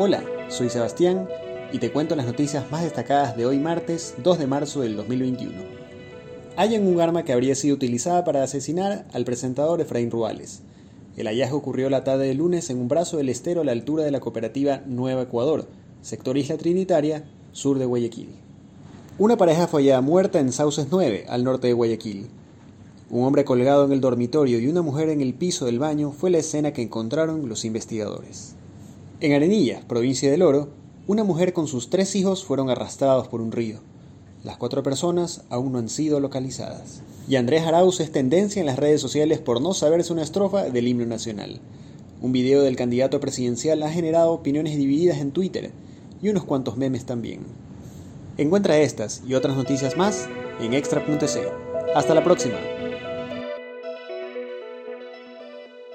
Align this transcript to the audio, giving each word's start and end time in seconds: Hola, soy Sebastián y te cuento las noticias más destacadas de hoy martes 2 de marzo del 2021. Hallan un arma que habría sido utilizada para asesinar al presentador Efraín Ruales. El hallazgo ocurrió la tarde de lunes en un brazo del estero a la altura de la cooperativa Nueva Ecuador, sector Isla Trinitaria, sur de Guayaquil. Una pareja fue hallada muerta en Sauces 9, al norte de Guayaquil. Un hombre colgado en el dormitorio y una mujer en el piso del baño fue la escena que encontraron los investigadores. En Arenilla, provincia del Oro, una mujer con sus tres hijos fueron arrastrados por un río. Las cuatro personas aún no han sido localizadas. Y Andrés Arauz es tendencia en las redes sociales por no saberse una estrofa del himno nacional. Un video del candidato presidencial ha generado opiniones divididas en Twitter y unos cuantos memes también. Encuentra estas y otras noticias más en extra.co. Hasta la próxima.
Hola, 0.00 0.22
soy 0.46 0.70
Sebastián 0.70 1.28
y 1.72 1.80
te 1.80 1.90
cuento 1.90 2.14
las 2.14 2.24
noticias 2.24 2.70
más 2.70 2.84
destacadas 2.84 3.36
de 3.36 3.46
hoy 3.46 3.58
martes 3.58 4.14
2 4.22 4.38
de 4.38 4.46
marzo 4.46 4.82
del 4.82 4.94
2021. 4.94 5.52
Hallan 6.56 6.86
un 6.86 7.00
arma 7.00 7.24
que 7.24 7.32
habría 7.32 7.56
sido 7.56 7.74
utilizada 7.74 8.22
para 8.22 8.44
asesinar 8.44 9.08
al 9.12 9.24
presentador 9.24 9.80
Efraín 9.80 10.12
Ruales. 10.12 10.60
El 11.16 11.26
hallazgo 11.26 11.56
ocurrió 11.56 11.90
la 11.90 12.04
tarde 12.04 12.28
de 12.28 12.34
lunes 12.34 12.70
en 12.70 12.78
un 12.78 12.86
brazo 12.86 13.16
del 13.16 13.28
estero 13.28 13.62
a 13.62 13.64
la 13.64 13.72
altura 13.72 14.04
de 14.04 14.12
la 14.12 14.20
cooperativa 14.20 14.82
Nueva 14.86 15.22
Ecuador, 15.22 15.66
sector 16.00 16.38
Isla 16.38 16.58
Trinitaria, 16.58 17.24
sur 17.50 17.80
de 17.80 17.84
Guayaquil. 17.84 18.28
Una 19.18 19.36
pareja 19.36 19.66
fue 19.66 19.82
hallada 19.82 20.00
muerta 20.00 20.38
en 20.38 20.52
Sauces 20.52 20.86
9, 20.92 21.24
al 21.28 21.42
norte 21.42 21.66
de 21.66 21.72
Guayaquil. 21.72 22.28
Un 23.10 23.24
hombre 23.24 23.44
colgado 23.44 23.84
en 23.84 23.90
el 23.90 24.00
dormitorio 24.00 24.60
y 24.60 24.68
una 24.68 24.82
mujer 24.82 25.08
en 25.08 25.20
el 25.20 25.34
piso 25.34 25.66
del 25.66 25.80
baño 25.80 26.12
fue 26.12 26.30
la 26.30 26.38
escena 26.38 26.72
que 26.72 26.82
encontraron 26.82 27.48
los 27.48 27.64
investigadores. 27.64 28.54
En 29.20 29.32
Arenilla, 29.32 29.80
provincia 29.88 30.30
del 30.30 30.42
Oro, 30.42 30.68
una 31.08 31.24
mujer 31.24 31.52
con 31.52 31.66
sus 31.66 31.90
tres 31.90 32.14
hijos 32.14 32.44
fueron 32.44 32.70
arrastrados 32.70 33.26
por 33.26 33.40
un 33.40 33.50
río. 33.50 33.80
Las 34.44 34.58
cuatro 34.58 34.84
personas 34.84 35.42
aún 35.50 35.72
no 35.72 35.78
han 35.80 35.88
sido 35.88 36.20
localizadas. 36.20 37.02
Y 37.28 37.34
Andrés 37.34 37.64
Arauz 37.66 37.98
es 37.98 38.12
tendencia 38.12 38.60
en 38.60 38.66
las 38.66 38.78
redes 38.78 39.00
sociales 39.00 39.40
por 39.40 39.60
no 39.60 39.74
saberse 39.74 40.12
una 40.12 40.22
estrofa 40.22 40.70
del 40.70 40.86
himno 40.86 41.04
nacional. 41.04 41.58
Un 42.22 42.30
video 42.30 42.62
del 42.62 42.76
candidato 42.76 43.18
presidencial 43.18 43.82
ha 43.82 43.90
generado 43.90 44.30
opiniones 44.30 44.76
divididas 44.76 45.18
en 45.18 45.32
Twitter 45.32 45.72
y 46.22 46.28
unos 46.28 46.44
cuantos 46.44 46.76
memes 46.76 47.04
también. 47.04 47.40
Encuentra 48.36 48.78
estas 48.78 49.22
y 49.26 49.34
otras 49.34 49.56
noticias 49.56 49.96
más 49.96 50.28
en 50.60 50.74
extra.co. 50.74 51.16
Hasta 51.96 52.14
la 52.14 52.22
próxima. 52.22 52.77